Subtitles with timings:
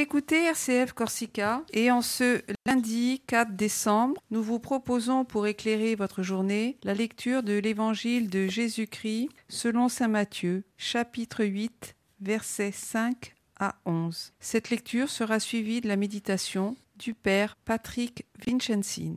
[0.00, 6.22] Écoutez RCF Corsica et en ce lundi 4 décembre, nous vous proposons pour éclairer votre
[6.22, 13.74] journée la lecture de l'évangile de Jésus-Christ selon Saint Matthieu, chapitre 8, versets 5 à
[13.86, 14.34] 11.
[14.38, 19.16] Cette lecture sera suivie de la méditation du Père Patrick Vincenzin.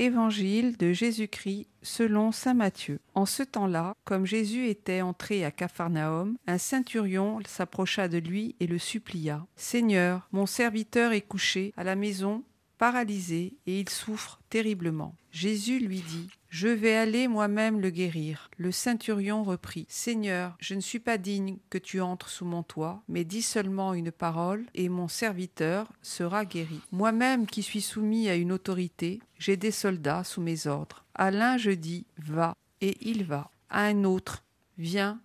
[0.00, 3.00] Évangile de Jésus-Christ selon Saint Matthieu.
[3.16, 8.68] En ce temps-là, comme Jésus était entré à Capharnaüm, un centurion s'approcha de lui et
[8.68, 9.44] le supplia.
[9.56, 12.44] Seigneur, mon serviteur est couché à la maison,
[12.78, 15.16] paralysé, et il souffre terriblement.
[15.32, 18.50] Jésus lui dit, Je vais aller moi-même le guérir.
[18.56, 23.02] Le centurion reprit, Seigneur, je ne suis pas digne que tu entres sous mon toit,
[23.06, 26.80] mais dis seulement une parole, et mon serviteur sera guéri.
[26.90, 31.04] Moi-même qui suis soumis à une autorité, j'ai des soldats sous mes ordres.
[31.14, 33.50] À l'un je dis, Va, et il va.
[33.68, 34.44] À un autre,
[34.78, 35.20] Viens,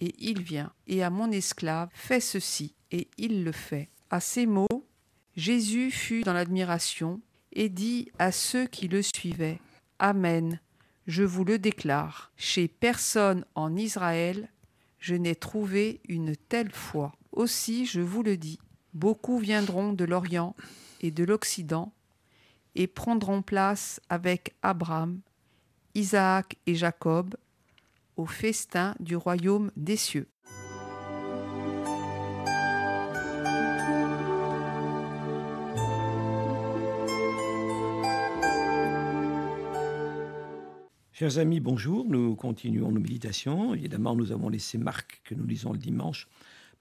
[0.00, 0.72] et il vient.
[0.86, 3.88] Et à mon esclave, Fais ceci, et il le fait.
[4.10, 4.86] À ces mots,
[5.34, 7.20] Jésus fut dans l'admiration
[7.52, 9.60] et dit à ceux qui le suivaient
[10.00, 10.60] Amen,
[11.08, 14.48] je vous le déclare, chez personne en Israël,
[15.00, 17.12] je n'ai trouvé une telle foi.
[17.32, 18.60] Aussi, je vous le dis,
[18.94, 20.54] beaucoup viendront de l'Orient
[21.00, 21.92] et de l'Occident
[22.76, 25.20] et prendront place avec Abraham,
[25.96, 27.34] Isaac et Jacob
[28.16, 30.28] au festin du royaume des cieux.
[41.18, 42.04] Chers amis, bonjour.
[42.04, 43.74] Nous continuons nos méditations.
[43.74, 46.28] Évidemment, nous avons laissé Marc que nous lisons le dimanche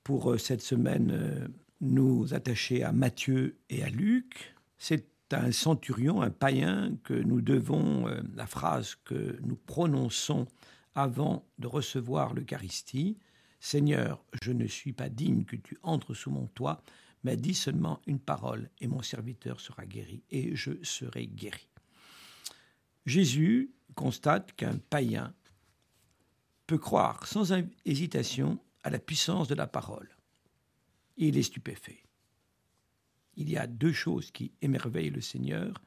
[0.04, 1.48] pour euh, cette semaine euh,
[1.82, 4.56] nous attacher à Matthieu et à Luc.
[4.78, 10.46] C'est un centurion, un païen, que nous devons euh, la phrase que nous prononçons
[10.94, 13.18] avant de recevoir l'Eucharistie.
[13.60, 16.84] Seigneur, je ne suis pas digne que tu entres sous mon toit,
[17.24, 21.68] mais dis seulement une parole et mon serviteur sera guéri et je serai guéri.
[23.08, 25.34] Jésus constate qu'un païen
[26.68, 27.54] peut croire sans
[27.86, 30.14] hésitation à la puissance de la parole.
[31.16, 32.04] il est stupéfait.
[33.38, 35.82] Il y a deux choses qui émerveillent le Seigneur,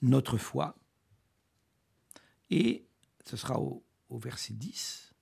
[0.00, 0.74] notre foi,
[2.48, 2.86] et
[3.26, 5.12] ce sera au, au verset 10,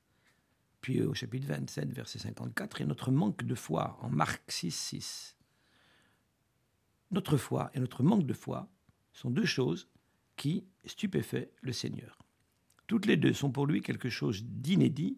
[0.80, 5.36] puis au chapitre 27, verset 54, et notre manque de foi en Marc 6, 6.
[7.10, 8.70] Notre foi et notre manque de foi
[9.12, 9.88] sont deux choses
[10.42, 12.18] qui stupéfait le Seigneur.
[12.88, 15.16] Toutes les deux sont pour lui quelque chose d'inédit,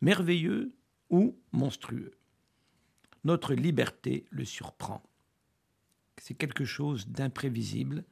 [0.00, 0.72] merveilleux
[1.10, 2.12] ou monstrueux.
[3.22, 5.02] Notre liberté le surprend.
[6.16, 8.02] C'est quelque chose d'imprévisible,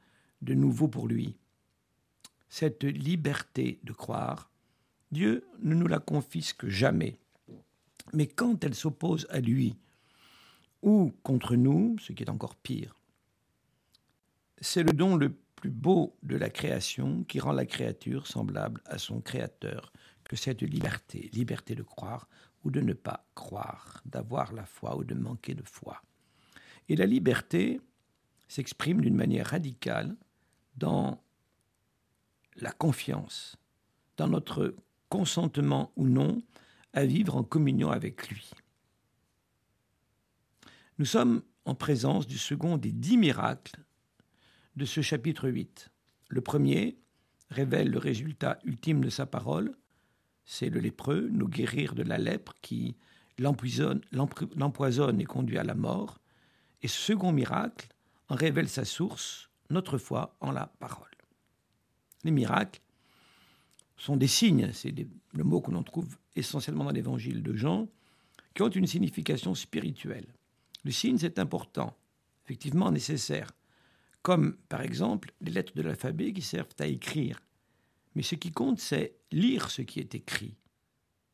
[0.43, 1.35] de nouveau pour lui.
[2.47, 4.51] Cette liberté de croire,
[5.11, 7.17] Dieu ne nous la confisque jamais.
[8.13, 9.77] Mais quand elle s'oppose à lui
[10.83, 12.93] ou contre nous, ce qui est encore pire,
[14.59, 18.97] c'est le don le plus beau de la création qui rend la créature semblable à
[18.97, 22.27] son créateur que cette liberté, liberté de croire
[22.63, 26.01] ou de ne pas croire, d'avoir la foi ou de manquer de foi.
[26.89, 27.79] Et la liberté
[28.47, 30.15] s'exprime d'une manière radicale
[30.77, 31.23] dans
[32.55, 33.55] la confiance,
[34.17, 34.75] dans notre
[35.09, 36.41] consentement ou non
[36.93, 38.49] à vivre en communion avec lui.
[40.97, 43.79] Nous sommes en présence du second des dix miracles
[44.75, 45.89] de ce chapitre 8.
[46.29, 46.97] Le premier
[47.49, 49.75] révèle le résultat ultime de sa parole,
[50.45, 52.95] c'est le lépreux, nous guérir de la lèpre qui
[53.37, 54.01] l'empoisonne
[55.19, 56.19] et conduit à la mort.
[56.81, 57.87] Et ce second miracle
[58.29, 61.07] en révèle sa source, notre foi en la parole.
[62.23, 62.81] Les miracles
[63.97, 64.93] sont des signes, c'est
[65.33, 67.87] le mot que l'on trouve essentiellement dans l'évangile de Jean,
[68.53, 70.27] qui ont une signification spirituelle.
[70.83, 71.95] Le signe, c'est important,
[72.45, 73.51] effectivement nécessaire,
[74.21, 77.39] comme par exemple les lettres de l'alphabet qui servent à écrire.
[78.15, 80.57] Mais ce qui compte, c'est lire ce qui est écrit.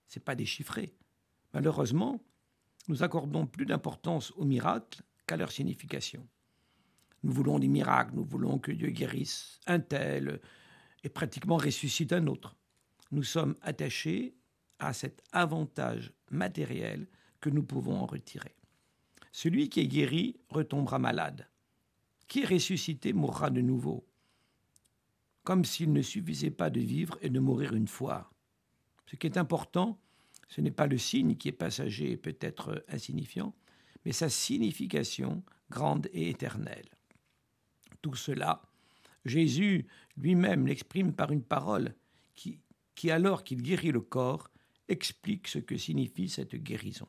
[0.08, 0.94] Ce n'est pas déchiffrer.
[1.54, 2.22] Malheureusement,
[2.88, 6.28] nous accordons plus d'importance aux miracles qu'à leur signification.
[7.24, 10.40] Nous voulons des miracles, nous voulons que Dieu guérisse un tel
[11.04, 12.56] et pratiquement ressuscite un autre.
[13.12, 14.36] Nous sommes attachés
[14.80, 17.08] à cet avantage matériel
[17.42, 18.56] que nous pouvons en retirer.
[19.32, 21.48] Celui qui est guéri retombera malade
[22.28, 24.06] qui est ressuscité mourra de nouveau,
[25.44, 28.30] comme s'il ne suffisait pas de vivre et de mourir une fois.
[29.06, 30.00] Ce qui est important,
[30.50, 33.56] ce n'est pas le signe qui est passager et peut-être insignifiant,
[34.06, 36.90] mais sa signification grande et éternelle.
[38.02, 38.62] Tout cela,
[39.26, 39.88] Jésus
[40.18, 41.96] lui-même l'exprime par une parole
[42.36, 42.60] qui,
[42.96, 44.50] qui alors qu'il guérit le corps,
[44.88, 47.08] explique ce que signifie cette guérison.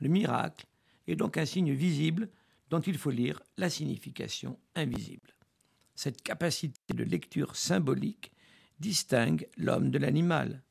[0.00, 0.66] Le miracle
[1.06, 2.30] est donc un signe visible
[2.70, 5.34] dont il faut lire la signification invisible.
[5.94, 8.32] Cette capacité de lecture symbolique
[8.80, 10.62] distingue l'homme de l'animal.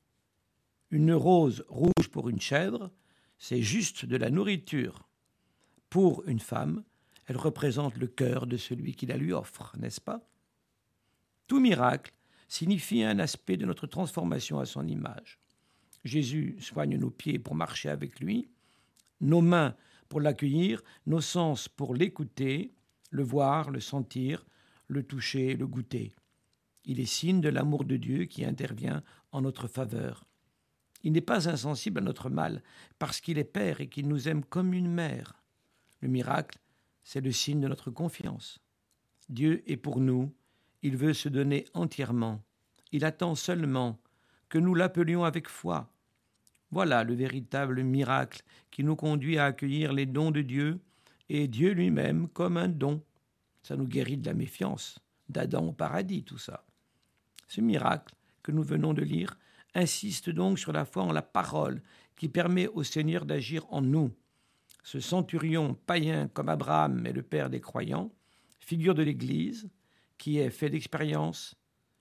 [0.91, 2.91] Une rose rouge pour une chèvre,
[3.37, 5.07] c'est juste de la nourriture.
[5.89, 6.83] Pour une femme,
[7.27, 10.21] elle représente le cœur de celui qui la lui offre, n'est-ce pas?
[11.47, 12.13] Tout miracle
[12.47, 15.39] signifie un aspect de notre transformation à son image.
[16.03, 18.49] Jésus soigne nos pieds pour marcher avec lui,
[19.21, 19.75] nos mains
[20.13, 22.75] pour l'accueillir, nos sens pour l'écouter,
[23.09, 24.45] le voir, le sentir,
[24.87, 26.13] le toucher, le goûter.
[26.85, 29.01] Il est signe de l'amour de Dieu qui intervient
[29.31, 30.23] en notre faveur.
[31.01, 32.61] Il n'est pas insensible à notre mal,
[32.99, 35.41] parce qu'il est Père et qu'il nous aime comme une mère.
[36.01, 36.59] Le miracle,
[37.03, 38.59] c'est le signe de notre confiance.
[39.29, 40.31] Dieu est pour nous,
[40.83, 42.43] il veut se donner entièrement.
[42.91, 43.99] Il attend seulement
[44.47, 45.91] que nous l'appelions avec foi.
[46.73, 48.41] Voilà le véritable miracle
[48.71, 50.79] qui nous conduit à accueillir les dons de Dieu
[51.29, 53.03] et Dieu lui-même comme un don.
[53.61, 54.97] Ça nous guérit de la méfiance,
[55.29, 56.65] d'Adam au paradis, tout ça.
[57.47, 59.37] Ce miracle que nous venons de lire
[59.75, 61.79] insiste donc sur la foi en la parole
[62.15, 64.11] qui permet au Seigneur d'agir en nous.
[64.81, 68.11] Ce centurion païen comme Abraham est le père des croyants,
[68.59, 69.69] figure de l'Église,
[70.17, 71.53] qui, est fait l'expérience,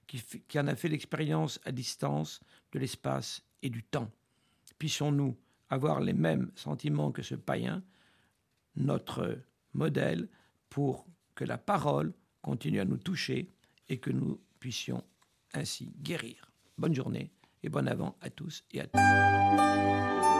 [0.06, 2.40] qui, qui en a fait l'expérience à distance
[2.72, 4.10] de l'espace et du temps.
[4.82, 5.36] Puissions-nous
[5.70, 7.84] avoir les mêmes sentiments que ce païen,
[8.74, 9.38] notre
[9.74, 10.28] modèle,
[10.70, 11.06] pour
[11.36, 13.54] que la parole continue à nous toucher
[13.88, 15.04] et que nous puissions
[15.54, 16.50] ainsi guérir.
[16.78, 17.30] Bonne journée
[17.62, 20.31] et bon avant à tous et à toutes.